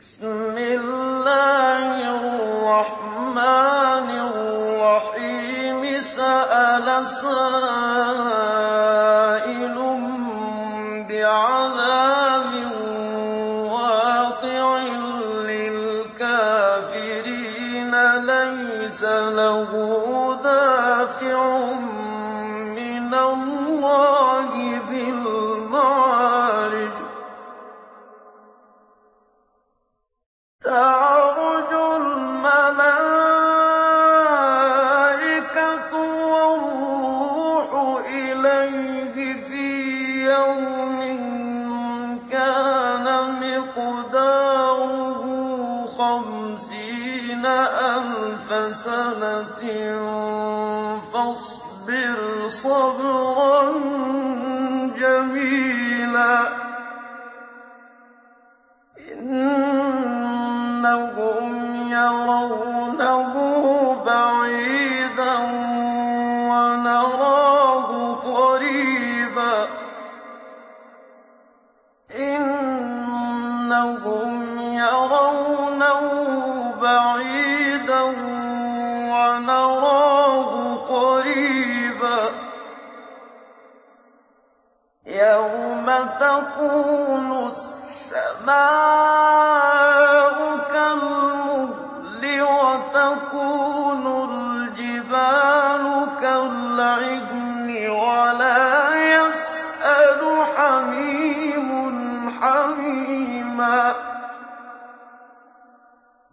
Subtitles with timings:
[0.00, 6.00] بِسْمِ اللَّهِ الرَّحْمَٰنِ الرَّحِيمِ.
[6.00, 8.16] سَأَلَ سَائِلٌ
[11.08, 12.52] بِعَذَابٍ
[13.76, 14.78] وَاقِعٍ
[15.52, 16.64] لِّلْكَافِرِينَ
[18.24, 19.70] لَيْسَ لَهُ
[20.44, 21.40] دَافِعٌ
[30.70, 32.82] تَعْرُجُ الْمَلَائِكَةُ
[36.34, 37.70] وَالرُّوحُ
[38.06, 39.16] إِلَيْهِ
[39.50, 39.70] فِي
[40.30, 41.00] يَوْمٍ
[42.30, 43.06] كَانَ
[43.42, 45.22] مِقْدَارُهُ
[45.98, 47.44] خَمْسِينَ
[47.96, 49.62] أَلْفَ سَنَةٍ
[51.12, 53.58] فَاصْبِرْ صَبْرًا
[55.02, 56.49] جَمِيلًا.
[60.90, 63.32] إِنَّهُمْ يَرَوْنَهُ
[76.82, 78.02] بَعِيدًا
[79.12, 80.50] وَنَرَاهُ
[80.90, 82.32] قَرِيبًا ۗ.
[85.06, 85.86] يَوْمَ
[86.20, 88.89] تَكُونُ السَّمَاءُ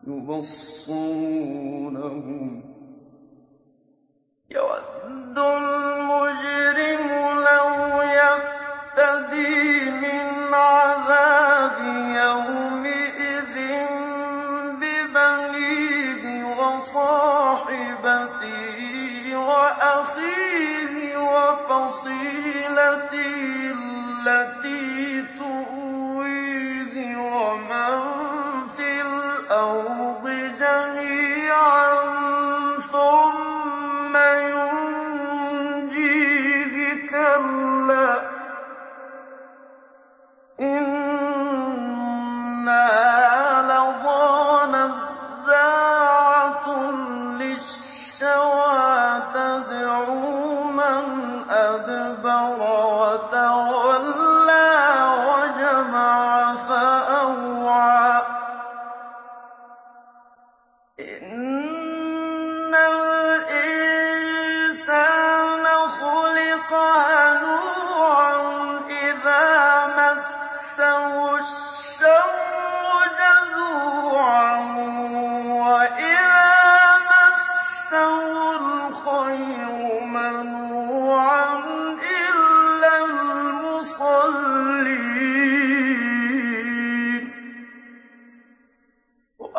[0.08, 2.63] يُبَصِّرُونَهُمْ ۚ.
[4.52, 5.38] يَوَدُّ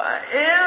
[0.08, 0.67] الْمُصَلِّينَ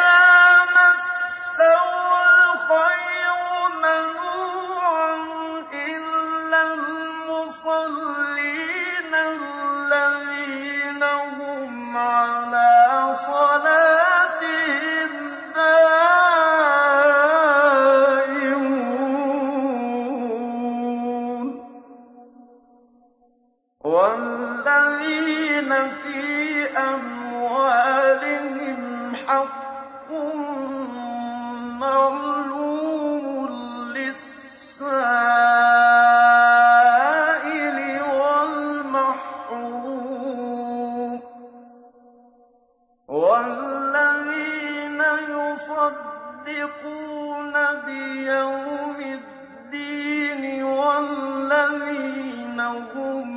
[45.81, 47.53] يُصَدِّقُونَ
[47.86, 53.28] بِيَوْمِ الدِّينِ وَالَّذِينَ هُم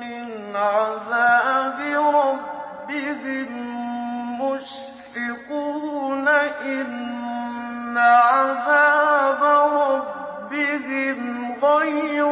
[0.00, 1.78] مِّنْ عَذَابِ
[2.14, 3.50] رَبِّهِم
[4.42, 9.42] مُّشْفِقُونَ إِنَّ عَذَابَ
[9.72, 11.18] رَبِّهِمْ
[11.64, 12.31] غَيْرُ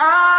[0.00, 0.29] آ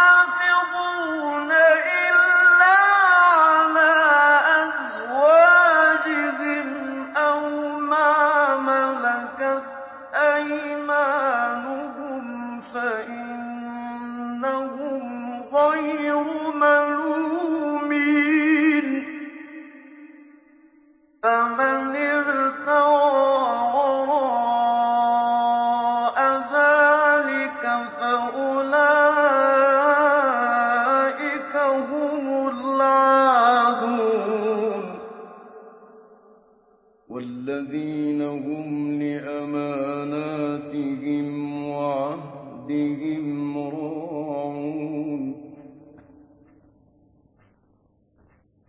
[42.62, 45.34] رَبِّهِمْ رَاعُونَ.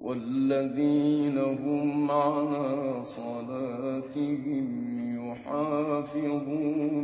[0.00, 4.68] وَالَّذِينَ هُمْ عَلَىٰ صَلَاتِهِمْ
[5.28, 7.01] يُحَافِظُونَ.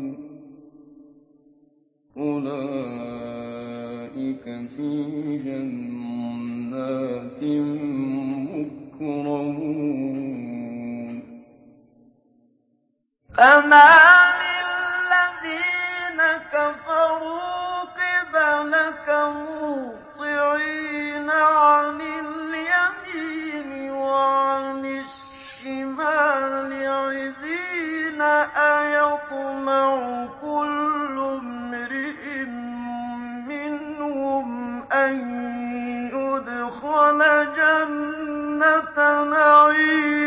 [37.78, 40.18] جَنَّةَ نَعِيمٍ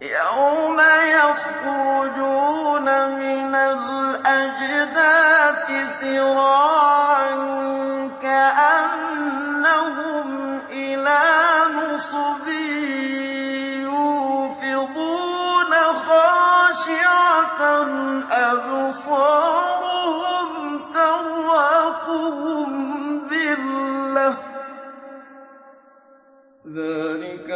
[0.00, 0.78] يَوْمَ
[1.18, 2.86] يَخْرُجُونَ
[3.20, 5.66] مِنَ الْأَجْدَاثِ
[6.00, 7.30] سِرَاعًا
[8.22, 10.28] كَأَنَّهُمْ
[10.70, 11.28] إِلَىٰ
[11.76, 12.46] نُصُبٍ
[13.88, 15.72] يُوفِضُونَ
[16.08, 17.60] خَاشِعَةً
[18.30, 20.48] أَبْصَارُهُمْ
[20.94, 22.70] تَرْهَقُهُمْ
[26.74, 27.50] ذلك